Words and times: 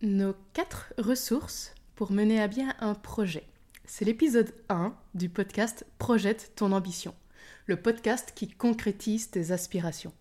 Nos 0.00 0.36
quatre 0.52 0.94
ressources 0.96 1.74
pour 1.96 2.12
mener 2.12 2.40
à 2.40 2.46
bien 2.46 2.72
un 2.78 2.94
projet. 2.94 3.42
C'est 3.84 4.04
l'épisode 4.04 4.54
1 4.68 4.94
du 5.14 5.28
podcast 5.28 5.84
Projette 5.98 6.52
ton 6.54 6.70
ambition, 6.70 7.16
le 7.66 7.74
podcast 7.82 8.30
qui 8.32 8.46
concrétise 8.46 9.32
tes 9.32 9.50
aspirations. 9.50 10.12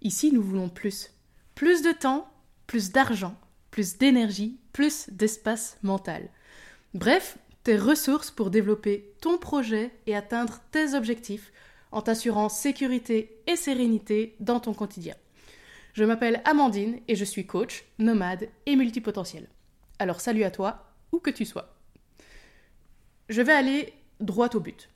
Ici, 0.00 0.32
nous 0.32 0.42
voulons 0.42 0.68
plus. 0.68 1.12
Plus 1.54 1.82
de 1.82 1.92
temps, 1.92 2.28
plus 2.66 2.90
d'argent, 2.90 3.36
plus 3.70 3.96
d'énergie, 3.96 4.58
plus 4.72 5.08
d'espace 5.10 5.78
mental. 5.84 6.28
Bref, 6.92 7.38
tes 7.62 7.76
ressources 7.76 8.32
pour 8.32 8.50
développer 8.50 9.14
ton 9.20 9.38
projet 9.38 9.92
et 10.08 10.16
atteindre 10.16 10.58
tes 10.72 10.94
objectifs 10.94 11.52
en 11.92 12.02
t'assurant 12.02 12.48
sécurité 12.48 13.40
et 13.46 13.54
sérénité 13.54 14.34
dans 14.40 14.58
ton 14.58 14.74
quotidien. 14.74 15.14
Je 15.92 16.04
m'appelle 16.04 16.40
Amandine 16.46 17.00
et 17.06 17.16
je 17.16 17.24
suis 17.24 17.46
coach, 17.46 17.84
nomade 17.98 18.48
et 18.64 18.76
multipotentiel. 18.76 19.48
Alors 19.98 20.20
salut 20.20 20.44
à 20.44 20.50
toi, 20.50 20.94
où 21.12 21.18
que 21.18 21.30
tu 21.30 21.44
sois. 21.44 21.76
Je 23.28 23.42
vais 23.42 23.52
aller 23.52 23.92
droit 24.20 24.48
au 24.54 24.60
but. 24.60 24.88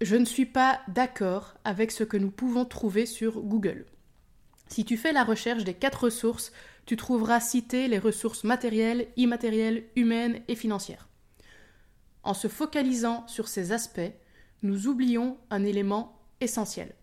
Je 0.00 0.16
ne 0.16 0.24
suis 0.24 0.46
pas 0.46 0.80
d'accord 0.88 1.54
avec 1.64 1.92
ce 1.92 2.02
que 2.02 2.16
nous 2.16 2.32
pouvons 2.32 2.64
trouver 2.64 3.06
sur 3.06 3.40
Google. 3.40 3.86
Si 4.68 4.84
tu 4.84 4.96
fais 4.96 5.12
la 5.12 5.22
recherche 5.22 5.62
des 5.62 5.74
quatre 5.74 6.04
ressources, 6.04 6.52
tu 6.84 6.96
trouveras 6.96 7.40
citées 7.40 7.86
les 7.86 7.98
ressources 7.98 8.42
matérielles, 8.42 9.06
immatérielles, 9.16 9.84
humaines 9.94 10.40
et 10.48 10.56
financières. 10.56 11.08
En 12.24 12.34
se 12.34 12.48
focalisant 12.48 13.26
sur 13.28 13.46
ces 13.46 13.70
aspects, 13.70 14.00
nous 14.62 14.88
oublions 14.88 15.38
un 15.50 15.62
élément 15.62 16.20
essentiel. 16.40 16.94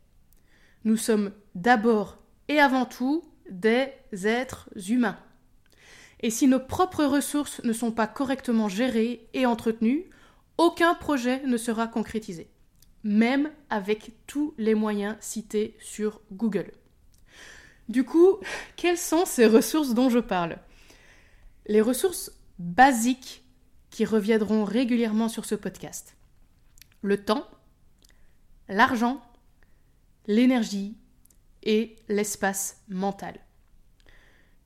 Nous 0.84 0.98
sommes 0.98 1.32
d'abord 1.56 2.18
et 2.48 2.60
avant 2.60 2.86
tout 2.86 3.24
des 3.52 3.92
êtres 4.24 4.70
humains. 4.90 5.20
Et 6.22 6.30
si 6.30 6.48
nos 6.48 6.60
propres 6.60 7.06
ressources 7.06 7.64
ne 7.64 7.74
sont 7.74 7.92
pas 7.92 8.08
correctement 8.08 8.70
gérées 8.70 9.28
et 9.34 9.46
entretenues, 9.46 10.10
aucun 10.58 10.96
projet 10.96 11.44
ne 11.46 11.58
sera 11.58 11.88
concrétisé, 11.88 12.50
même 13.04 13.52
avec 13.70 14.12
tous 14.28 14.54
les 14.58 14.76
moyens 14.76 15.16
cités 15.20 15.76
sur 15.80 16.22
Google. 16.32 16.72
Du 17.90 18.04
coup, 18.04 18.38
quelles 18.76 18.98
sont 18.98 19.26
ces 19.26 19.48
ressources 19.48 19.94
dont 19.94 20.10
je 20.10 20.20
parle? 20.20 20.58
Les 21.66 21.82
ressources 21.82 22.32
basiques 22.60 23.44
qui 23.90 24.06
reviendront 24.06 24.64
régulièrement 24.64 25.28
sur 25.28 25.46
ce 25.46 25.56
podcast. 25.56 26.16
Le 27.02 27.24
temps, 27.24 27.48
l'argent, 28.70 29.22
l'énergie 30.28 30.96
et 31.64 31.96
l'espace 32.08 32.82
mental. 32.90 33.40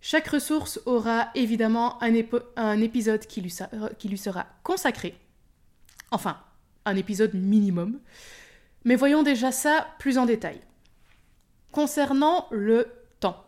Chaque 0.01 0.27
ressource 0.27 0.79
aura 0.85 1.31
évidemment 1.33 2.01
un, 2.01 2.13
épisode 2.81 3.25
qui 3.25 3.41
lui, 3.41 3.53
qui 3.97 4.07
lui 4.07 4.17
sera 4.17 4.45
consacré. 4.63 5.15
Enfin, 6.11 6.37
un 6.85 6.95
épisode 6.95 7.33
minimum. 7.33 7.99
Mais 8.83 8.95
voyons 8.95 9.23
déjà 9.23 9.51
ça 9.51 9.87
plus 9.97 10.17
en 10.17 10.25
détail. 10.25 10.61
Concernant 11.71 12.47
le 12.51 12.87
temps. 13.19 13.43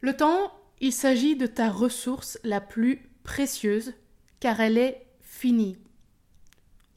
Le 0.00 0.16
temps, 0.16 0.52
il 0.80 0.92
s'agit 0.92 1.36
de 1.36 1.46
ta 1.46 1.68
ressource 1.68 2.38
la 2.44 2.60
plus 2.60 3.10
précieuse 3.24 3.94
car 4.40 4.60
elle 4.60 4.78
est 4.78 5.06
finie. 5.20 5.76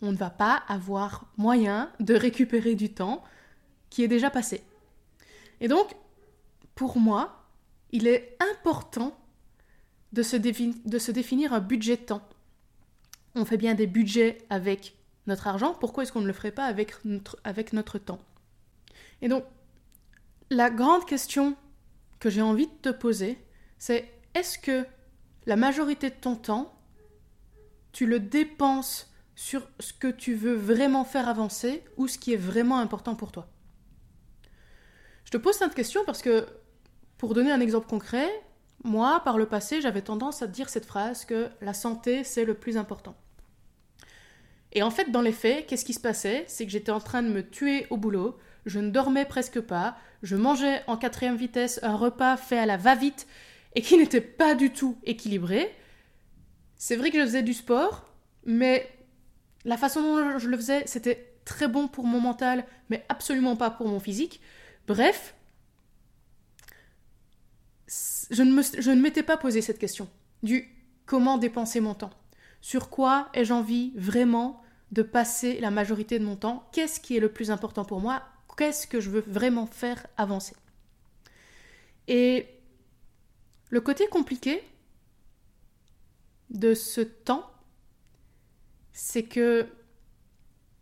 On 0.02 0.12
ne 0.12 0.18
va 0.18 0.30
pas 0.30 0.64
avoir 0.68 1.32
moyen 1.38 1.92
de 2.00 2.14
récupérer 2.14 2.76
du 2.76 2.94
temps 2.94 3.24
est 4.04 4.08
déjà 4.08 4.30
passé. 4.30 4.62
Et 5.62 5.68
donc, 5.68 5.96
pour 6.76 6.98
moi, 6.98 7.46
il 7.92 8.08
est 8.08 8.38
important 8.54 9.18
de 10.12 10.24
se, 10.24 10.36
de 10.36 11.00
se 11.00 11.12
définir 11.12 11.54
un 11.54 11.60
budget 11.60 11.98
de 11.98 12.02
temps. 12.02 12.28
On 13.36 13.46
fait 13.46 13.58
bien 13.58 13.76
des 13.76 13.88
budgets 13.88 14.38
avec 14.50 14.96
notre 15.28 15.48
argent, 15.48 15.74
pourquoi 15.74 16.04
est-ce 16.04 16.12
qu'on 16.12 16.22
ne 16.22 16.28
le 16.28 16.34
ferait 16.34 16.52
pas 16.52 16.66
avec 16.66 17.04
notre, 17.04 17.38
avec 17.44 17.74
notre 17.74 17.98
temps? 17.98 18.20
Et 19.22 19.28
donc, 19.28 19.44
la 20.50 20.70
grande 20.70 21.06
question 21.06 21.56
que 22.20 22.30
j'ai 22.30 22.42
envie 22.42 22.68
de 22.68 22.74
te 22.82 22.90
poser, 22.90 23.38
c'est 23.78 24.12
est-ce 24.34 24.60
que 24.60 24.86
la 25.46 25.56
majorité 25.56 26.10
de 26.10 26.16
ton 26.16 26.36
temps, 26.36 26.74
tu 27.92 28.06
le 28.06 28.20
dépenses 28.20 29.12
sur 29.36 29.68
ce 29.80 29.94
que 29.94 30.08
tu 30.08 30.34
veux 30.34 30.56
vraiment 30.56 31.04
faire 31.04 31.28
avancer 31.28 31.84
ou 31.98 32.08
ce 32.08 32.18
qui 32.18 32.34
est 32.34 32.38
vraiment 32.38 32.80
important 32.80 33.16
pour 33.16 33.32
toi? 33.32 33.48
Je 35.26 35.32
te 35.32 35.38
pose 35.38 35.56
cette 35.56 35.76
question 35.76 36.02
parce 36.06 36.22
que, 36.22 36.48
pour 37.18 37.34
donner 37.34 37.52
un 37.52 37.60
exemple 37.60 37.88
concret, 37.88 38.30
moi, 38.84 39.22
par 39.24 39.38
le 39.38 39.48
passé, 39.48 39.82
j'avais 39.82 40.02
tendance 40.02 40.42
à 40.42 40.48
dire 40.48 40.70
cette 40.70 40.86
phrase 40.86 41.26
que 41.26 41.50
la 41.62 41.74
santé, 41.74 42.24
c'est 42.24 42.46
le 42.46 42.54
plus 42.54 42.78
important. 42.78 43.16
Et 44.72 44.84
en 44.84 44.92
fait, 44.92 45.10
dans 45.12 45.22
les 45.22 45.32
faits, 45.32 45.66
qu'est-ce 45.66 45.86
qui 45.86 45.94
se 45.94 46.00
passait? 46.00 46.44
C'est 46.48 46.66
que 46.66 46.72
j'étais 46.72 46.92
en 46.92 47.00
train 47.00 47.24
de 47.24 47.30
me 47.30 47.42
tuer 47.42 47.88
au 47.90 47.98
boulot, 47.98 48.38
je 48.66 48.80
ne 48.80 48.90
dormais 48.92 49.26
presque 49.26 49.62
pas, 49.62 49.98
je 50.22 50.36
mangeais 50.36 50.84
en 50.88 50.98
quatrième 50.98 51.36
vitesse 51.36 51.80
un 51.82 51.96
repas 51.96 52.38
fait 52.38 52.58
à 52.58 52.66
la 52.66 52.78
va-vite 52.78 53.28
et 53.76 53.82
qui 53.82 53.98
n'était 53.98 54.22
pas 54.22 54.54
du 54.54 54.72
tout 54.72 54.98
équilibré. 55.04 55.74
C'est 56.78 56.96
vrai 56.96 57.10
que 57.10 57.20
je 57.20 57.26
faisais 57.26 57.44
du 57.44 57.54
sport, 57.54 58.06
mais 58.46 58.90
la 59.64 59.78
façon 59.78 60.02
dont 60.02 60.40
je 60.40 60.48
le 60.48 60.58
faisais, 60.58 60.84
c'était 60.86 61.34
très 61.46 61.68
bon 61.68 61.88
pour 61.88 62.06
mon 62.06 62.20
mental, 62.20 62.66
mais 62.90 63.06
absolument 63.10 63.56
pas 63.56 63.70
pour 63.70 63.88
mon 63.88 64.00
physique. 64.00 64.42
Bref, 64.88 65.36
je 68.30 68.42
ne, 68.44 69.02
m'étais 69.02 69.24
pas 69.24 69.38
posé 69.38 69.62
cette 69.62 69.80
question 69.80 70.10
du 70.44 70.70
comment 71.06 71.38
dépenser 71.38 71.80
mon 71.80 71.94
temps. 71.94 72.14
Sur 72.62 72.90
quoi 72.90 73.30
ai-je 73.34 73.54
envie 73.54 73.94
vraiment 73.96 74.62
de 74.92 75.02
passer 75.02 75.60
la 75.60 75.72
majorité 75.72 76.20
de 76.20 76.26
mon 76.26 76.36
temps? 76.36 76.68
Qu'est-ce 76.72 77.00
qui 77.00 77.18
est 77.18 77.20
le 77.20 77.32
plus 77.32 77.52
important 77.52 77.86
pour 77.86 78.00
moi? 78.00 78.24
Qu'est-ce 78.58 78.88
que 78.88 79.00
je 79.00 79.10
veux 79.10 79.24
vraiment 79.28 79.66
faire 79.66 80.06
avancer? 80.18 80.56
Et 82.08 82.48
le 83.70 83.82
côté 83.82 84.08
compliqué 84.08 84.64
de 86.50 86.74
ce 86.74 87.02
temps, 87.02 87.52
c'est 88.94 89.24
que 89.24 89.68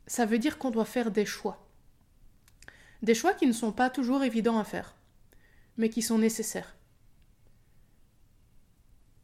ça 0.06 0.26
veut 0.26 0.38
dire 0.38 0.58
qu'on 0.58 0.70
doit 0.70 0.86
faire 0.86 1.10
des 1.10 1.26
choix. 1.26 1.63
Des 3.04 3.14
choix 3.14 3.34
qui 3.34 3.46
ne 3.46 3.52
sont 3.52 3.74
pas 3.74 3.90
toujours 3.90 4.24
évidents 4.24 4.58
à 4.58 4.64
faire, 4.64 4.96
mais 5.76 5.90
qui 5.90 6.02
sont 6.02 6.18
nécessaires. 6.18 6.78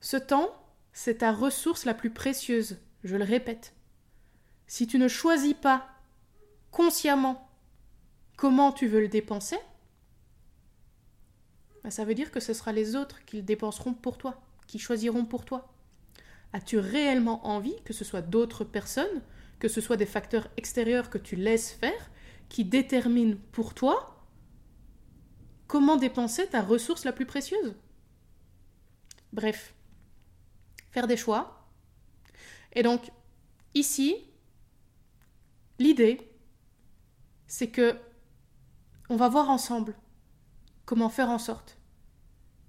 Ce 0.01 0.17
temps, 0.17 0.53
c'est 0.91 1.19
ta 1.19 1.31
ressource 1.31 1.85
la 1.85 1.93
plus 1.93 2.09
précieuse, 2.09 2.77
je 3.05 3.15
le 3.15 3.23
répète. 3.23 3.73
Si 4.67 4.85
tu 4.85 4.99
ne 4.99 5.07
choisis 5.07 5.53
pas 5.53 5.87
consciemment 6.71 7.49
comment 8.35 8.73
tu 8.73 8.87
veux 8.87 8.99
le 8.99 9.07
dépenser, 9.07 9.57
ben, 11.83 11.89
ça 11.89 12.03
veut 12.03 12.15
dire 12.15 12.31
que 12.31 12.41
ce 12.41 12.53
sera 12.53 12.73
les 12.73 12.97
autres 12.97 13.23
qui 13.23 13.37
le 13.37 13.43
dépenseront 13.43 13.93
pour 13.93 14.17
toi, 14.17 14.41
qui 14.67 14.77
choisiront 14.77 15.23
pour 15.23 15.45
toi. 15.45 15.73
As-tu 16.51 16.79
réellement 16.79 17.47
envie 17.47 17.81
que 17.85 17.93
ce 17.93 18.03
soit 18.03 18.21
d'autres 18.21 18.65
personnes, 18.65 19.21
que 19.59 19.69
ce 19.69 19.79
soit 19.79 19.97
des 19.97 20.05
facteurs 20.05 20.49
extérieurs 20.57 21.09
que 21.09 21.17
tu 21.17 21.37
laisses 21.37 21.71
faire, 21.71 22.09
qui 22.49 22.65
détermine 22.65 23.37
pour 23.37 23.73
toi 23.73 24.27
comment 25.67 25.97
dépenser 25.97 26.47
ta 26.47 26.61
ressource 26.61 27.05
la 27.05 27.13
plus 27.13 27.25
précieuse. 27.27 27.75
Bref, 29.31 29.75
faire 30.91 31.07
des 31.07 31.17
choix. 31.17 31.67
Et 32.73 32.83
donc, 32.83 33.11
ici, 33.75 34.15
l'idée, 35.77 36.19
c'est 37.47 37.69
que 37.69 37.95
on 39.09 39.15
va 39.15 39.29
voir 39.29 39.49
ensemble 39.49 39.95
comment 40.85 41.09
faire 41.09 41.29
en 41.29 41.39
sorte 41.39 41.77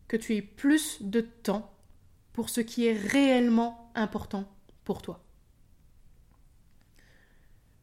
que 0.08 0.16
tu 0.16 0.34
aies 0.34 0.42
plus 0.42 1.02
de 1.02 1.20
temps 1.20 1.74
pour 2.32 2.48
ce 2.48 2.60
qui 2.60 2.86
est 2.86 2.96
réellement 2.96 3.90
important 3.94 4.50
pour 4.84 5.02
toi. 5.02 5.22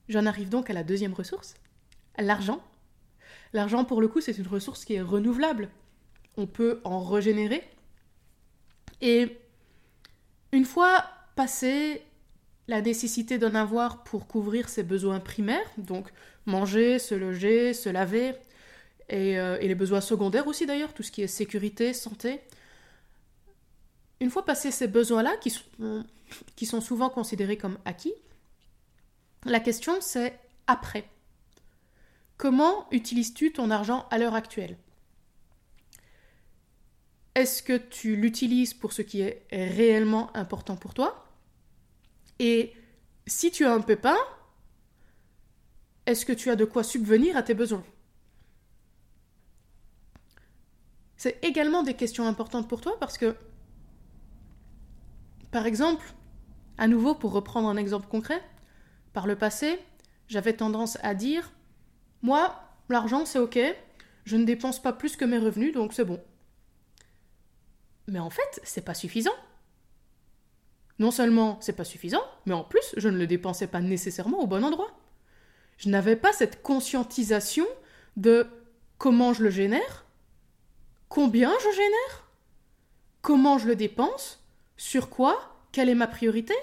J'en 0.10 0.26
arrive 0.26 0.50
donc 0.50 0.70
à 0.70 0.74
la 0.74 0.84
deuxième 0.84 1.14
ressource, 1.14 1.56
l'argent. 2.18 2.62
L'argent, 3.54 3.86
pour 3.86 4.02
le 4.02 4.08
coup, 4.08 4.22
c'est 4.22 4.38
une 4.38 4.48
ressource 4.48 4.86
qui 4.86 4.96
est 4.96 5.02
renouvelable. 5.02 5.70
On 6.36 6.48
peut 6.48 6.82
en 6.84 7.02
régénérer. 7.04 7.64
Et 9.02 9.38
une 10.52 10.66
fois 10.66 11.06
passé 11.36 12.04
la 12.68 12.82
nécessité 12.82 13.38
d'en 13.38 13.56
avoir 13.56 14.04
pour 14.04 14.28
couvrir 14.28 14.68
ses 14.70 14.84
besoins 14.84 15.20
primaires, 15.20 15.70
donc 15.78 16.12
manger, 16.46 17.00
se 17.00 17.16
loger, 17.16 17.74
se 17.74 17.90
laver, 17.90 18.34
et, 19.10 19.40
euh, 19.40 19.58
les 19.60 19.76
besoins 19.76 20.02
secondaires 20.02 20.48
aussi 20.48 20.66
d'ailleurs, 20.66 20.94
tout 20.94 21.04
ce 21.04 21.12
qui 21.12 21.22
est 21.22 21.28
sécurité, 21.28 21.94
santé. 21.94 22.42
Une 24.20 24.30
fois 24.30 24.44
passé 24.44 24.72
ces 24.72 24.88
besoins-là, 24.88 25.36
qui 26.56 26.66
sont 26.66 26.82
souvent 26.82 27.10
considérés 27.10 27.58
comme 27.58 27.78
acquis, 27.86 28.14
la 29.46 29.60
question 29.60 29.98
c'est 30.02 30.38
après. 30.66 31.08
Comment 32.38 32.88
utilises-tu 32.92 33.52
ton 33.52 33.72
argent 33.72 34.08
à 34.12 34.20
l'heure 34.20 34.36
actuelle? 34.36 34.78
Est-ce 37.34 37.64
que 37.64 37.78
tu 37.78 38.16
l'utilises 38.16 38.74
pour 38.74 38.94
ce 38.94 39.02
qui 39.02 39.22
est 39.22 39.46
réellement 39.52 40.36
important 40.36 40.76
pour 40.76 40.94
toi? 40.94 41.26
Et 42.40 42.74
si 43.26 43.52
tu 43.52 43.66
as 43.66 43.74
un 43.74 43.82
pépin, 43.82 44.18
est-ce 46.06 46.26
que 46.26 46.34
tu 46.34 46.50
as 46.50 46.56
de 46.56 46.66
quoi 46.66 46.84
subvenir 46.84 47.36
à 47.36 47.44
tes 47.44 47.54
besoins? 47.56 47.84
C'est 51.16 51.44
également 51.44 51.82
des 51.82 51.96
questions 51.96 52.28
importantes 52.28 52.70
pour 52.70 52.82
toi 52.82 53.00
parce 53.00 53.18
que, 53.18 53.36
par 55.50 55.66
exemple, 55.66 56.14
à 56.78 56.88
nouveau 56.88 57.16
pour 57.16 57.32
reprendre 57.32 57.68
un 57.68 57.78
exemple 57.78 58.08
concret, 58.08 58.44
par 59.14 59.26
le 59.26 59.36
passé, 59.36 59.80
j'avais 60.28 60.54
tendance 60.54 61.00
à 61.02 61.16
dire, 61.16 61.52
moi, 62.22 62.62
l'argent 62.90 63.26
c'est 63.26 63.40
ok, 63.40 63.60
je 64.26 64.38
ne 64.38 64.46
dépense 64.46 64.82
pas 64.82 64.94
plus 64.94 65.16
que 65.16 65.26
mes 65.26 65.38
revenus, 65.38 65.74
donc 65.74 65.94
c'est 65.94 66.06
bon. 66.06 66.22
Mais 68.08 68.20
en 68.20 68.30
fait, 68.30 68.60
c'est 68.64 68.86
pas 68.86 68.94
suffisant. 68.94 69.36
Non 71.00 71.12
seulement 71.12 71.58
c'est 71.62 71.76
pas 71.76 71.84
suffisant, 71.84 72.24
mais 72.46 72.54
en 72.54 72.64
plus, 72.64 72.94
je 72.98 73.10
ne 73.10 73.18
le 73.18 73.28
dépensais 73.28 73.68
pas 73.68 73.82
nécessairement 73.82 74.40
au 74.40 74.48
bon 74.48 74.64
endroit. 74.64 74.98
Je 75.78 75.90
n'avais 75.90 76.16
pas 76.16 76.34
cette 76.34 76.64
conscientisation 76.64 77.66
de 78.16 78.48
comment 78.98 79.34
je 79.34 79.44
le 79.44 79.50
génère, 79.50 80.06
combien 81.08 81.54
je 81.60 81.76
génère, 81.76 82.32
comment 83.22 83.58
je 83.58 83.68
le 83.68 83.76
dépense, 83.76 84.44
sur 84.76 85.10
quoi, 85.10 85.56
quelle 85.72 85.90
est 85.90 85.96
ma 85.96 86.08
priorité, 86.08 86.56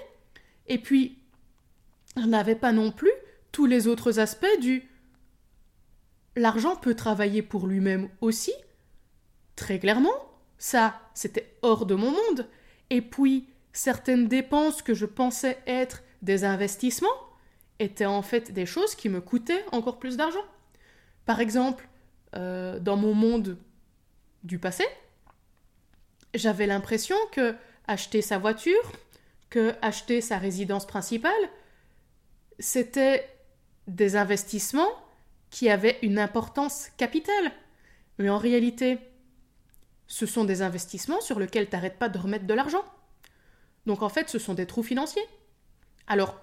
et 0.67 0.77
puis 0.77 1.19
je 2.17 2.25
n'avais 2.25 2.55
pas 2.55 2.71
non 2.71 2.91
plus 2.91 3.11
tous 3.51 3.65
les 3.65 3.87
autres 3.87 4.19
aspects 4.19 4.59
du 4.59 4.89
l'argent 6.35 6.75
peut 6.75 6.95
travailler 6.95 7.41
pour 7.41 7.67
lui-même 7.67 8.09
aussi, 8.21 8.53
très 9.55 9.79
clairement, 9.79 10.13
ça, 10.57 10.99
c'était 11.13 11.57
hors 11.61 11.85
de 11.85 11.95
mon 11.95 12.11
monde. 12.11 12.47
Et 12.89 13.01
puis, 13.01 13.49
certaines 13.73 14.27
dépenses 14.27 14.81
que 14.81 14.93
je 14.93 15.05
pensais 15.05 15.57
être 15.67 16.03
des 16.21 16.43
investissements 16.43 17.07
étaient 17.79 18.05
en 18.05 18.21
fait 18.21 18.51
des 18.51 18.65
choses 18.65 18.95
qui 18.95 19.09
me 19.09 19.21
coûtaient 19.21 19.65
encore 19.71 19.99
plus 19.99 20.17
d'argent. 20.17 20.45
Par 21.25 21.39
exemple, 21.39 21.87
euh, 22.35 22.79
dans 22.79 22.95
mon 22.95 23.13
monde 23.13 23.57
du 24.43 24.59
passé, 24.59 24.85
j'avais 26.33 26.67
l'impression 26.67 27.15
que 27.31 27.55
acheter 27.87 28.21
sa 28.21 28.37
voiture, 28.37 28.91
que 29.49 29.73
acheter 29.81 30.21
sa 30.21 30.37
résidence 30.37 30.85
principale, 30.85 31.31
c'était 32.59 33.29
des 33.87 34.15
investissements 34.15 35.04
qui 35.55 35.69
avaient 35.69 35.99
une 36.01 36.19
importance 36.19 36.89
capitale. 36.97 37.53
Mais 38.17 38.27
en 38.27 38.37
réalité, 38.37 38.97
ce 40.05 40.25
sont 40.25 40.43
des 40.43 40.61
investissements 40.61 41.21
sur 41.21 41.39
lesquels 41.39 41.69
tu 41.69 41.75
n'arrêtes 41.77 41.97
pas 41.97 42.09
de 42.09 42.19
remettre 42.19 42.45
de 42.45 42.53
l'argent. 42.53 42.83
Donc 43.85 44.01
en 44.01 44.09
fait, 44.09 44.29
ce 44.29 44.37
sont 44.37 44.53
des 44.53 44.65
trous 44.65 44.83
financiers. 44.83 45.23
Alors, 46.07 46.37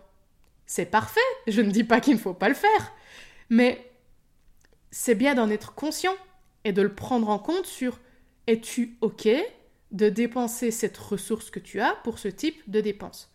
c'est 0.65 0.87
parfait, 0.87 1.21
je 1.47 1.61
ne 1.61 1.71
dis 1.71 1.85
pas 1.85 2.01
qu'il 2.01 2.15
ne 2.15 2.19
faut 2.19 2.33
pas 2.33 2.49
le 2.49 2.55
faire, 2.55 2.95
mais 3.51 3.93
c'est 4.91 5.15
bien 5.15 5.35
d'en 5.35 5.51
être 5.51 5.75
conscient 5.75 6.17
et 6.65 6.73
de 6.73 6.81
le 6.81 6.95
prendre 6.95 7.29
en 7.29 7.39
compte 7.39 7.67
sur 7.67 8.01
es-tu 8.47 8.97
OK 9.03 9.29
de 9.91 10.09
dépenser 10.09 10.71
cette 10.71 10.97
ressource 10.97 11.51
que 11.51 11.61
tu 11.61 11.83
as 11.83 11.97
pour 11.97 12.19
ce 12.19 12.29
type 12.29 12.63
de 12.67 12.81
dépense? 12.81 13.31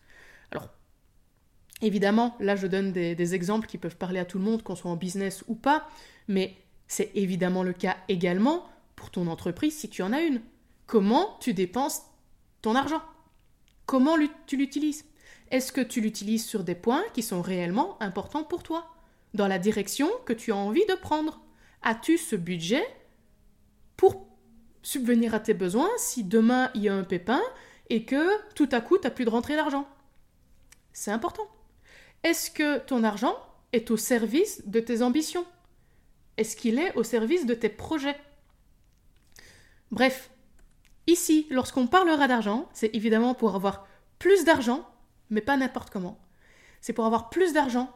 Évidemment, 1.82 2.36
là 2.40 2.56
je 2.56 2.66
donne 2.66 2.92
des, 2.92 3.34
exemples 3.34 3.66
qui 3.66 3.78
peuvent 3.78 3.96
parler 3.96 4.20
à 4.20 4.24
tout 4.24 4.38
le 4.38 4.44
monde, 4.44 4.62
qu'on 4.62 4.76
soit 4.76 4.90
en 4.90 4.96
business 4.96 5.44
ou 5.48 5.54
pas, 5.54 5.88
mais 6.26 6.56
c'est 6.86 7.10
évidemment 7.14 7.62
le 7.62 7.72
cas 7.72 7.96
également 8.08 8.66
pour 8.96 9.10
ton 9.10 9.26
entreprise 9.26 9.76
si 9.76 9.88
tu 9.88 10.02
en 10.02 10.12
as 10.12 10.22
une. 10.22 10.40
Comment 10.86 11.36
tu 11.40 11.54
dépenses 11.54 12.02
ton 12.62 12.74
argent? 12.74 13.02
Comment 13.86 14.16
tu 14.46 14.56
l'utilises? 14.56 15.04
Est-ce 15.50 15.72
que 15.72 15.80
tu 15.80 16.00
l'utilises 16.00 16.44
sur 16.44 16.64
des 16.64 16.74
points 16.74 17.04
qui 17.14 17.22
sont 17.22 17.40
réellement 17.40 18.00
importants 18.02 18.44
pour 18.44 18.62
toi 18.62 18.86
Dans 19.34 19.48
la 19.48 19.58
direction 19.58 20.08
que 20.26 20.32
tu 20.32 20.52
as 20.52 20.56
envie 20.56 20.84
de 20.86 20.94
prendre? 20.94 21.40
As-tu 21.82 22.18
ce 22.18 22.36
budget 22.36 22.84
pour 23.96 24.26
subvenir 24.82 25.34
à 25.34 25.40
tes 25.40 25.54
besoins 25.54 25.90
si 25.96 26.24
demain 26.24 26.70
il 26.74 26.82
y 26.82 26.88
a 26.88 26.94
un 26.94 27.04
pépin 27.04 27.40
et 27.88 28.04
que 28.04 28.26
tout 28.54 28.68
à 28.72 28.80
coup 28.80 28.98
tu 28.98 29.04
n'as 29.04 29.10
plus 29.10 29.24
de 29.24 29.30
rentrée 29.30 29.56
d'argent? 29.56 29.86
C'est 30.92 31.12
important. 31.12 31.48
Est-ce 32.22 32.50
que 32.50 32.78
ton 32.78 33.04
argent 33.04 33.36
est 33.72 33.90
au 33.90 33.96
service 33.96 34.66
de 34.66 34.80
tes 34.80 35.02
ambitions? 35.02 35.46
Est-ce 36.36 36.56
qu'il 36.56 36.78
est 36.78 36.94
au 36.96 37.02
service 37.02 37.46
de 37.46 37.54
tes 37.54 37.68
projets? 37.68 38.18
Bref, 39.90 40.30
ici, 41.06 41.46
lorsqu'on 41.50 41.86
parlera 41.86 42.28
d'argent, 42.28 42.68
c'est 42.72 42.94
évidemment 42.94 43.34
pour 43.34 43.54
avoir 43.54 43.86
plus 44.18 44.44
d'argent, 44.44 44.88
mais 45.30 45.40
pas 45.40 45.56
n'importe 45.56 45.90
comment. 45.90 46.18
C'est 46.80 46.92
pour 46.92 47.06
avoir 47.06 47.30
plus 47.30 47.52
d'argent 47.52 47.90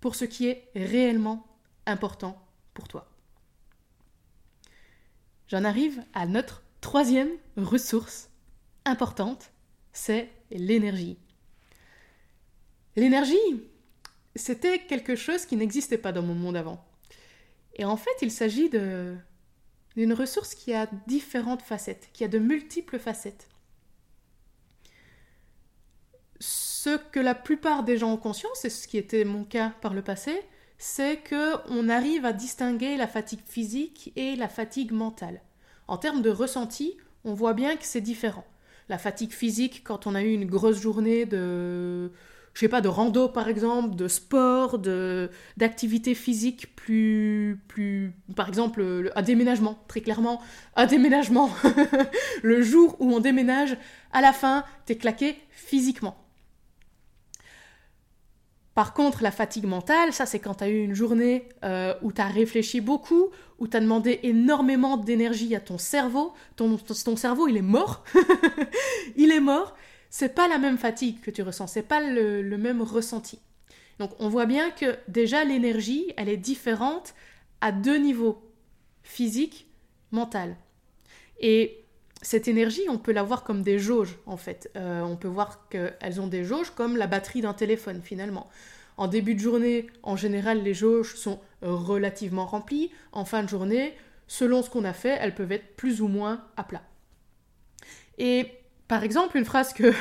pour 0.00 0.14
ce 0.14 0.24
qui 0.24 0.48
est 0.48 0.70
réellement 0.74 1.46
important 1.86 2.40
pour 2.74 2.88
toi. 2.88 3.08
J'en 5.48 5.64
arrive 5.64 6.04
à 6.12 6.26
notre 6.26 6.62
troisième 6.80 7.30
ressource 7.56 8.30
importante, 8.84 9.50
c'est 9.92 10.30
l'énergie. 10.50 11.18
L'énergie, 12.98 13.62
c'était 14.34 14.80
quelque 14.80 15.14
chose 15.14 15.46
qui 15.46 15.56
n'existait 15.56 15.98
pas 15.98 16.10
dans 16.10 16.22
mon 16.22 16.34
monde 16.34 16.56
avant. 16.56 16.84
Et 17.76 17.84
en 17.84 17.96
fait, 17.96 18.10
il 18.22 18.32
s'agit 18.32 18.68
d'une 18.68 20.12
ressource 20.12 20.56
qui 20.56 20.74
a 20.74 20.88
différentes 21.06 21.62
facettes, 21.62 22.08
qui 22.12 22.24
a 22.24 22.28
de 22.28 22.40
multiples 22.40 22.98
facettes. 22.98 23.48
Ce 26.40 26.98
que 27.12 27.20
la 27.20 27.36
plupart 27.36 27.84
des 27.84 27.98
gens 27.98 28.14
ont 28.14 28.16
conscience, 28.16 28.64
et 28.64 28.70
ce 28.70 28.88
qui 28.88 28.98
était 28.98 29.24
mon 29.24 29.44
cas 29.44 29.74
par 29.80 29.94
le 29.94 30.02
passé, 30.02 30.36
c'est 30.76 31.18
que 31.18 31.54
on 31.70 31.88
arrive 31.88 32.24
à 32.24 32.32
distinguer 32.32 32.96
la 32.96 33.06
fatigue 33.06 33.46
physique 33.46 34.12
et 34.16 34.34
la 34.34 34.48
fatigue 34.48 34.90
mentale. 34.90 35.40
En 35.86 35.98
termes 35.98 36.22
de 36.22 36.30
ressenti, 36.30 36.96
on 37.22 37.32
voit 37.32 37.54
bien 37.54 37.76
que 37.76 37.84
c'est 37.84 38.00
différent. 38.00 38.46
La 38.88 38.98
fatigue 38.98 39.32
physique, 39.32 39.84
quand 39.84 40.08
on 40.08 40.16
a 40.16 40.22
eu 40.24 40.32
une 40.32 40.46
grosse 40.46 40.80
journée 40.80 41.26
de 41.26 42.10
je 42.58 42.64
sais 42.64 42.68
pas, 42.68 42.80
de 42.80 42.88
rando 42.88 43.28
par 43.28 43.48
exemple, 43.48 43.94
de 43.94 44.08
sport, 44.08 44.80
de 44.80 45.30
physiques 46.16 46.74
plus, 46.74 47.62
plus, 47.68 48.12
par 48.34 48.48
exemple, 48.48 49.12
un 49.14 49.22
déménagement, 49.22 49.78
très 49.86 50.00
clairement, 50.00 50.42
un 50.74 50.86
déménagement. 50.86 51.50
le 52.42 52.60
jour 52.60 52.96
où 52.98 53.14
on 53.14 53.20
déménage, 53.20 53.76
à 54.12 54.20
la 54.20 54.32
fin, 54.32 54.64
t'es 54.86 54.96
claqué 54.96 55.36
physiquement. 55.50 56.16
Par 58.74 58.92
contre, 58.92 59.22
la 59.22 59.30
fatigue 59.30 59.66
mentale, 59.66 60.12
ça 60.12 60.26
c'est 60.26 60.40
quand 60.40 60.54
tu 60.54 60.64
as 60.64 60.68
eu 60.68 60.82
une 60.82 60.94
journée 60.94 61.48
euh, 61.64 61.94
où 62.02 62.10
tu 62.10 62.20
as 62.20 62.26
réfléchi 62.26 62.80
beaucoup, 62.80 63.28
où 63.60 63.68
tu 63.68 63.76
as 63.76 63.80
demandé 63.80 64.18
énormément 64.24 64.96
d'énergie 64.96 65.54
à 65.54 65.60
ton 65.60 65.78
cerveau. 65.78 66.32
Ton 66.56 66.76
cerveau, 67.16 67.46
il 67.46 67.56
est 67.56 67.62
mort. 67.62 68.02
il 69.16 69.30
est 69.30 69.40
mort 69.40 69.76
c'est 70.10 70.34
pas 70.34 70.48
la 70.48 70.58
même 70.58 70.78
fatigue 70.78 71.20
que 71.20 71.30
tu 71.30 71.42
ressens, 71.42 71.66
c'est 71.68 71.82
pas 71.82 72.00
le, 72.00 72.42
même 72.56 72.82
ressenti. 72.82 73.38
Donc 73.98 74.10
on 74.18 74.28
voit 74.28 74.46
bien 74.46 74.70
que 74.70 74.96
déjà 75.08 75.44
l'énergie, 75.44 76.12
elle 76.16 76.28
est 76.28 76.36
différente 76.36 77.14
à 77.60 77.72
deux 77.72 77.98
niveaux, 77.98 78.42
physique, 79.02 79.66
mental. 80.12 80.56
Et 81.40 81.84
cette 82.22 82.48
énergie, 82.48 82.82
on 82.88 82.98
peut 82.98 83.12
la 83.12 83.22
voir 83.22 83.44
comme 83.44 83.62
des 83.62 83.78
jauges 83.78 84.18
en 84.26 84.36
fait. 84.36 84.70
Euh, 84.76 85.02
on 85.02 85.16
peut 85.16 85.28
voir 85.28 85.68
qu'elles 85.68 86.20
ont 86.20 86.26
des 86.26 86.44
jauges 86.44 86.70
comme 86.70 86.96
la 86.96 87.06
batterie 87.06 87.40
d'un 87.40 87.54
téléphone 87.54 88.02
finalement. 88.02 88.48
En 88.96 89.06
début 89.06 89.34
de 89.34 89.40
journée, 89.40 89.86
en 90.02 90.16
général, 90.16 90.62
les 90.62 90.74
jauges 90.74 91.14
sont 91.14 91.38
relativement 91.62 92.46
remplies. 92.46 92.90
En 93.12 93.24
fin 93.24 93.44
de 93.44 93.48
journée, 93.48 93.94
selon 94.26 94.62
ce 94.62 94.70
qu'on 94.70 94.84
a 94.84 94.92
fait, 94.92 95.16
elles 95.20 95.34
peuvent 95.34 95.52
être 95.52 95.76
plus 95.76 96.02
ou 96.02 96.08
moins 96.08 96.44
à 96.56 96.64
plat. 96.64 96.82
Et 98.18 98.50
par 98.88 99.04
exemple, 99.04 99.36
une 99.36 99.44
phrase 99.44 99.72
que, 99.74 99.92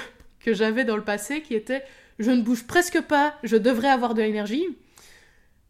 j'avais 0.53 0.85
dans 0.85 0.95
le 0.95 1.03
passé 1.03 1.41
qui 1.41 1.53
était 1.53 1.83
Je 2.19 2.31
ne 2.31 2.41
bouge 2.41 2.65
presque 2.65 3.01
pas, 3.01 3.35
je 3.43 3.57
devrais 3.57 3.89
avoir 3.89 4.13
de 4.13 4.21
l'énergie. 4.21 4.65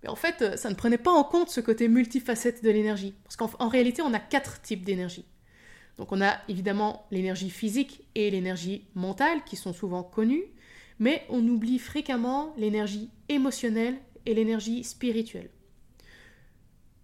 Mais 0.03 0.09
en 0.09 0.15
fait, 0.15 0.55
ça 0.57 0.69
ne 0.69 0.75
prenait 0.75 0.99
pas 0.99 1.11
en 1.11 1.23
compte 1.23 1.49
ce 1.49 1.59
côté 1.59 1.87
multifacette 1.87 2.63
de 2.63 2.69
l'énergie. 2.69 3.15
Parce 3.23 3.35
qu'en 3.35 3.67
réalité, 3.67 4.03
on 4.03 4.13
a 4.13 4.19
quatre 4.19 4.61
types 4.61 4.83
d'énergie. 4.83 5.25
Donc 5.97 6.11
on 6.11 6.21
a 6.21 6.37
évidemment 6.47 7.07
l'énergie 7.11 7.49
physique 7.49 8.05
et 8.13 8.29
l'énergie 8.29 8.85
mentale 8.93 9.43
qui 9.45 9.55
sont 9.55 9.73
souvent 9.73 10.03
connues, 10.03 10.43
mais 10.99 11.23
on 11.29 11.45
oublie 11.47 11.79
fréquemment 11.79 12.53
l'énergie 12.55 13.09
émotionnelle 13.29 13.97
et 14.25 14.33
l'énergie 14.33 14.83
spirituelle. 14.83 15.49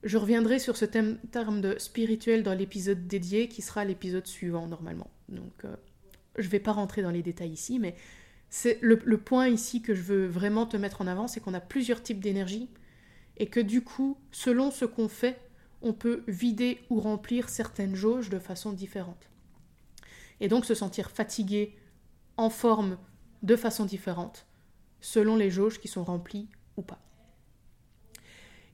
Je 0.03 0.17
reviendrai 0.17 0.59
sur 0.59 0.77
ce 0.77 0.85
terme 0.85 1.61
de 1.61 1.75
spirituel 1.79 2.43
dans 2.43 2.53
l'épisode 2.53 3.07
dédié 3.07 3.47
qui 3.47 3.61
sera 3.61 3.85
l'épisode 3.85 4.27
suivant 4.27 4.67
normalement. 4.67 5.09
Donc 5.29 5.65
euh, 5.65 5.75
je 6.37 6.45
ne 6.45 6.51
vais 6.51 6.59
pas 6.59 6.71
rentrer 6.71 7.01
dans 7.01 7.11
les 7.11 7.21
détails 7.21 7.51
ici, 7.51 7.79
mais 7.79 7.95
c'est 8.49 8.77
le, 8.81 9.17
point 9.17 9.47
ici 9.47 9.81
que 9.81 9.95
je 9.95 10.03
veux 10.03 10.27
vraiment 10.27 10.65
te 10.65 10.77
mettre 10.77 11.01
en 11.01 11.07
avant, 11.07 11.27
c'est 11.27 11.39
qu'on 11.39 11.55
a 11.55 11.59
plusieurs 11.59 12.03
types 12.03 12.19
d'énergie 12.19 12.69
et 13.37 13.47
que 13.47 13.59
du 13.59 13.83
coup, 13.83 14.17
selon 14.31 14.69
ce 14.69 14.85
qu'on 14.85 15.07
fait, 15.07 15.39
on 15.81 15.91
peut 15.93 16.23
vider 16.27 16.79
ou 16.89 16.99
remplir 16.99 17.49
certaines 17.49 17.95
jauges 17.95 18.29
de 18.29 18.37
façon 18.37 18.71
différente. 18.71 19.29
Et 20.39 20.47
donc 20.47 20.65
se 20.65 20.75
sentir 20.75 21.09
fatigué 21.09 21.75
en 22.37 22.49
forme 22.49 22.97
de 23.41 23.55
façon 23.55 23.85
différente, 23.85 24.45
selon 25.01 25.35
les 25.35 25.49
jauges 25.49 25.79
qui 25.79 25.87
sont 25.87 26.03
remplies 26.03 26.47
ou 26.77 26.83
pas. 26.83 27.01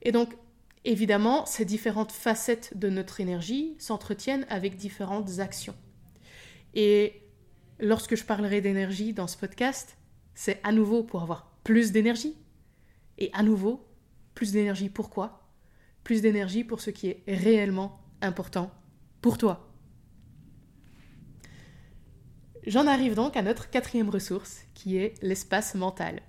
Et 0.02 0.12
donc, 0.12 0.36
évidemment, 0.84 1.46
ces 1.46 1.64
différentes 1.64 2.12
facettes 2.12 2.76
de 2.76 2.88
notre 2.88 3.20
énergie 3.20 3.76
s'entretiennent 3.78 4.46
avec 4.48 4.76
différentes 4.76 5.40
actions. 5.40 5.76
Et 6.74 7.22
lorsque 7.80 8.16
je 8.16 8.24
parlerai 8.24 8.60
d'énergie 8.60 9.12
dans 9.12 9.26
ce 9.26 9.36
podcast, 9.36 9.96
c'est 10.34 10.60
à 10.62 10.72
nouveau 10.72 11.02
pour 11.02 11.22
avoir 11.22 11.50
plus 11.64 11.92
d'énergie. 11.92 12.36
Et 13.18 13.30
à 13.32 13.42
nouveau, 13.42 13.86
plus 14.34 14.52
d'énergie 14.52 14.88
pourquoi 14.88 15.48
Plus 16.04 16.22
d'énergie 16.22 16.64
pour 16.64 16.80
ce 16.80 16.90
qui 16.90 17.08
est 17.08 17.22
réellement 17.26 18.00
important 18.22 18.70
pour 19.20 19.38
toi. 19.38 19.70
J'en 22.66 22.86
arrive 22.86 23.14
donc 23.14 23.36
à 23.36 23.42
notre 23.42 23.70
quatrième 23.70 24.10
ressource, 24.10 24.60
qui 24.74 24.96
est 24.96 25.14
l'espace 25.22 25.74
mental. 25.74 26.22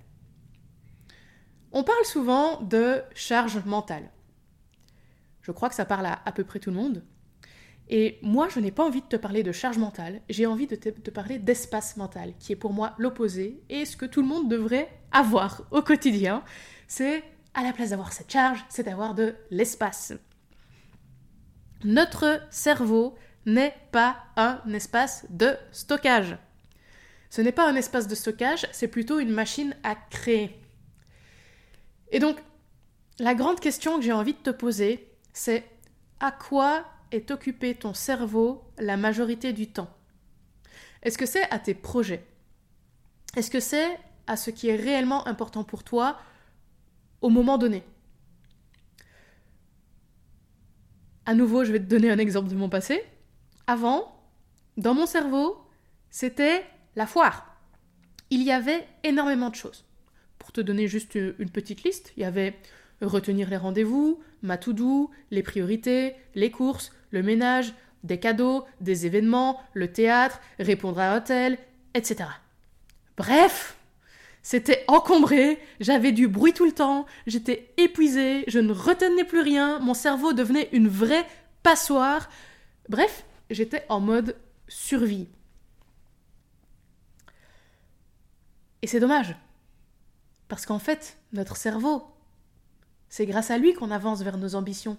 On 1.72 1.84
parle 1.84 2.04
souvent 2.04 2.60
de 2.62 3.02
charge 3.14 3.64
mentale. 3.64 4.10
Je 5.42 5.52
crois 5.52 5.68
que 5.68 5.74
ça 5.74 5.84
parle 5.84 6.06
à 6.06 6.22
à 6.24 6.32
peu 6.32 6.44
près 6.44 6.58
tout 6.58 6.70
le 6.70 6.76
monde. 6.76 7.04
Et 7.88 8.18
moi, 8.22 8.48
je 8.48 8.60
n'ai 8.60 8.70
pas 8.70 8.84
envie 8.84 9.02
de 9.02 9.06
te 9.06 9.16
parler 9.16 9.42
de 9.42 9.52
charge 9.52 9.78
mentale, 9.78 10.22
j'ai 10.28 10.46
envie 10.46 10.66
de 10.66 10.76
te, 10.76 11.10
parler 11.10 11.38
d'espace 11.38 11.96
mental, 11.96 12.32
qui 12.38 12.52
est 12.52 12.56
pour 12.56 12.72
moi 12.72 12.94
l'opposé, 12.98 13.62
et 13.68 13.84
ce 13.84 13.96
que 13.96 14.06
tout 14.06 14.22
le 14.22 14.28
monde 14.28 14.48
devrait 14.48 14.88
avoir 15.10 15.62
au 15.70 15.82
quotidien, 15.82 16.42
c'est, 16.86 17.22
à 17.54 17.62
la 17.62 17.72
place 17.72 17.90
d'avoir 17.90 18.12
cette 18.12 18.32
charge, 18.32 18.64
c'est 18.68 18.84
d'avoir 18.84 19.14
de 19.14 19.34
l'espace. 19.50 20.14
Notre 21.84 22.40
cerveau 22.50 23.16
n'est 23.44 23.74
pas 23.90 24.16
un 24.36 24.60
espace 24.72 25.26
de 25.30 25.56
stockage. 25.72 26.38
Ce 27.28 27.40
n'est 27.40 27.52
pas 27.52 27.68
un 27.68 27.74
espace 27.76 28.08
de 28.08 28.14
stockage, 28.14 28.66
c'est 28.72 28.88
plutôt 28.88 29.18
une 29.18 29.32
machine 29.32 29.74
à 29.82 29.96
créer. 29.96 30.60
Et 32.10 32.20
donc, 32.20 32.36
la 33.18 33.34
grande 33.34 33.60
question 33.60 33.96
que 33.96 34.04
j'ai 34.04 34.12
envie 34.12 34.34
de 34.34 34.38
te 34.38 34.50
poser, 34.50 35.10
c'est 35.32 35.64
à 36.20 36.30
quoi 36.30 36.84
est 37.12 37.30
occupé 37.30 37.74
ton 37.74 37.94
cerveau 37.94 38.64
la 38.78 38.96
majorité 38.96 39.52
du 39.52 39.68
temps 39.68 39.90
Est-ce 41.02 41.18
que 41.18 41.26
c'est 41.26 41.48
à 41.50 41.58
tes 41.58 41.74
projets? 41.74 42.24
Est-ce 43.36 43.50
que 43.50 43.60
c'est 43.60 43.98
à 44.26 44.36
ce 44.36 44.50
qui 44.50 44.68
est 44.68 44.76
réellement 44.76 45.26
important 45.26 45.64
pour 45.64 45.84
toi 45.84 46.18
au 47.20 47.28
moment 47.28 47.58
donné? 47.58 47.84
À 51.24 51.34
nouveau, 51.34 51.64
je 51.64 51.72
vais 51.72 51.78
te 51.78 51.84
donner 51.84 52.10
un 52.10 52.18
exemple 52.18 52.48
de 52.48 52.56
mon 52.56 52.68
passé. 52.68 53.04
Avant, 53.66 54.12
dans 54.76 54.94
mon 54.94 55.06
cerveau, 55.06 55.56
c'était 56.10 56.64
la 56.96 57.06
foire. 57.06 57.56
Il 58.30 58.42
y 58.42 58.50
avait 58.50 58.86
énormément 59.04 59.50
de 59.50 59.54
choses. 59.54 59.84
Pour 60.38 60.50
te 60.50 60.60
donner 60.60 60.88
juste 60.88 61.14
une 61.14 61.50
petite 61.50 61.84
liste, 61.84 62.12
il 62.16 62.22
y 62.22 62.24
avait 62.24 62.58
retenir 63.06 63.50
les 63.50 63.56
rendez-vous, 63.56 64.20
ma 64.42 64.56
to-do, 64.56 65.10
les 65.30 65.42
priorités, 65.42 66.14
les 66.34 66.50
courses, 66.50 66.92
le 67.10 67.22
ménage, 67.22 67.74
des 68.04 68.18
cadeaux, 68.18 68.64
des 68.80 69.06
événements, 69.06 69.60
le 69.74 69.92
théâtre, 69.92 70.40
répondre 70.58 70.98
à 71.00 71.12
un 71.12 71.16
hôtel, 71.18 71.58
etc. 71.94 72.24
Bref, 73.16 73.76
c'était 74.42 74.84
encombré, 74.88 75.58
j'avais 75.80 76.12
du 76.12 76.26
bruit 76.26 76.52
tout 76.52 76.64
le 76.64 76.72
temps, 76.72 77.06
j'étais 77.26 77.72
épuisée, 77.76 78.44
je 78.48 78.58
ne 78.58 78.72
retenais 78.72 79.24
plus 79.24 79.40
rien, 79.40 79.78
mon 79.78 79.94
cerveau 79.94 80.32
devenait 80.32 80.68
une 80.72 80.88
vraie 80.88 81.26
passoire. 81.62 82.28
Bref, 82.88 83.24
j'étais 83.50 83.84
en 83.88 84.00
mode 84.00 84.36
survie. 84.66 85.28
Et 88.82 88.88
c'est 88.88 89.00
dommage. 89.00 89.36
Parce 90.48 90.66
qu'en 90.66 90.80
fait, 90.80 91.18
notre 91.32 91.56
cerveau, 91.56 92.02
c'est 93.12 93.26
grâce 93.26 93.50
à 93.50 93.58
lui 93.58 93.74
qu'on 93.74 93.90
avance 93.90 94.22
vers 94.22 94.38
nos 94.38 94.54
ambitions. 94.54 94.96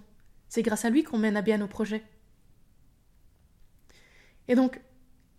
C'est 0.48 0.62
grâce 0.62 0.86
à 0.86 0.91
lui 0.91 1.03
qu'on 1.03 1.17
mène 1.17 1.36
à 1.36 1.41
bien 1.41 1.58
nos 1.58 1.67
projets. 1.67 2.03
Et 4.48 4.53
donc, 4.53 4.79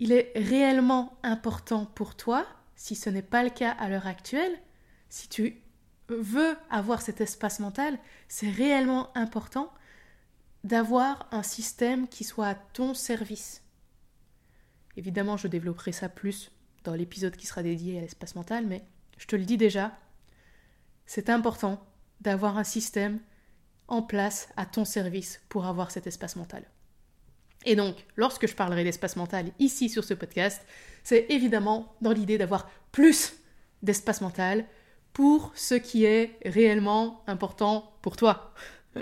il 0.00 0.10
est 0.10 0.32
réellement 0.34 1.16
important 1.22 1.86
pour 1.86 2.16
toi, 2.16 2.44
si 2.74 2.96
ce 2.96 3.08
n'est 3.10 3.22
pas 3.22 3.44
le 3.44 3.50
cas 3.50 3.70
à 3.70 3.88
l'heure 3.88 4.08
actuelle, 4.08 4.58
si 5.08 5.28
tu 5.28 5.62
veux 6.08 6.56
avoir 6.68 7.00
cet 7.00 7.20
espace 7.20 7.60
mental, 7.60 7.96
c'est 8.26 8.50
réellement 8.50 9.16
important 9.16 9.72
d'avoir 10.64 11.28
un 11.30 11.44
système 11.44 12.08
qui 12.08 12.24
soit 12.24 12.48
à 12.48 12.54
ton 12.56 12.92
service. 12.92 13.62
Évidemment, 14.96 15.36
je 15.36 15.46
développerai 15.46 15.92
ça 15.92 16.08
plus 16.08 16.50
dans 16.82 16.94
l'épisode 16.94 17.36
qui 17.36 17.46
sera 17.46 17.62
dédié 17.62 17.98
à 17.98 18.00
l'espace 18.00 18.34
mental, 18.34 18.66
mais 18.66 18.84
je 19.16 19.28
te 19.28 19.36
le 19.36 19.44
dis 19.44 19.58
déjà, 19.58 19.96
c'est 21.06 21.30
important 21.30 21.80
d'avoir 22.24 22.58
un 22.58 22.64
système 22.64 23.20
en 23.88 24.02
place 24.02 24.48
à 24.56 24.66
ton 24.66 24.84
service 24.84 25.40
pour 25.48 25.66
avoir 25.66 25.90
cet 25.90 26.06
espace 26.06 26.36
mental. 26.36 26.64
Et 27.66 27.76
donc, 27.76 27.96
lorsque 28.16 28.46
je 28.46 28.54
parlerai 28.54 28.84
d'espace 28.84 29.16
mental 29.16 29.46
ici 29.58 29.88
sur 29.88 30.04
ce 30.04 30.14
podcast, 30.14 30.62
c'est 31.02 31.26
évidemment 31.30 31.94
dans 32.00 32.12
l'idée 32.12 32.38
d'avoir 32.38 32.68
plus 32.92 33.34
d'espace 33.82 34.20
mental 34.20 34.66
pour 35.12 35.52
ce 35.54 35.74
qui 35.74 36.04
est 36.04 36.38
réellement 36.44 37.22
important 37.26 37.92
pour 38.02 38.16
toi. 38.16 38.52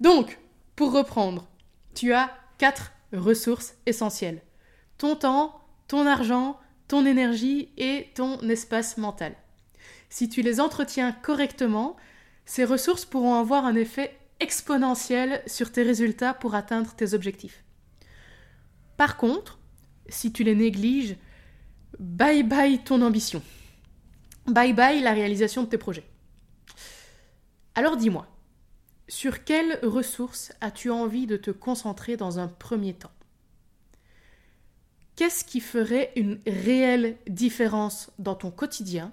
donc, 0.00 0.38
pour 0.76 0.92
reprendre, 0.92 1.46
tu 1.94 2.12
as 2.12 2.30
quatre 2.58 2.92
ressources 3.12 3.74
essentielles. 3.86 4.42
Ton 4.98 5.14
temps, 5.14 5.60
ton 5.86 6.06
argent, 6.06 6.58
ton 6.88 7.06
énergie 7.06 7.70
et 7.76 8.10
ton 8.14 8.40
espace 8.48 8.96
mental. 8.96 9.34
Si 10.14 10.28
tu 10.28 10.42
les 10.42 10.60
entretiens 10.60 11.10
correctement, 11.10 11.96
ces 12.44 12.64
ressources 12.64 13.04
pourront 13.04 13.34
avoir 13.34 13.64
un 13.64 13.74
effet 13.74 14.16
exponentiel 14.38 15.42
sur 15.48 15.72
tes 15.72 15.82
résultats 15.82 16.34
pour 16.34 16.54
atteindre 16.54 16.94
tes 16.94 17.14
objectifs. 17.14 17.64
Par 18.96 19.16
contre, 19.16 19.58
si 20.08 20.32
tu 20.32 20.44
les 20.44 20.54
négliges, 20.54 21.16
bye 21.98 22.44
bye 22.44 22.78
ton 22.84 23.02
ambition. 23.02 23.42
Bye 24.46 24.72
bye 24.72 25.02
la 25.02 25.14
réalisation 25.14 25.64
de 25.64 25.68
tes 25.68 25.78
projets. 25.78 26.08
Alors 27.74 27.96
dis-moi, 27.96 28.28
sur 29.08 29.42
quelles 29.42 29.80
ressources 29.82 30.52
as-tu 30.60 30.92
envie 30.92 31.26
de 31.26 31.36
te 31.36 31.50
concentrer 31.50 32.16
dans 32.16 32.38
un 32.38 32.46
premier 32.46 32.94
temps? 32.94 33.10
Qu'est-ce 35.16 35.44
qui 35.44 35.58
ferait 35.58 36.12
une 36.14 36.38
réelle 36.46 37.16
différence 37.26 38.12
dans 38.20 38.36
ton 38.36 38.52
quotidien, 38.52 39.12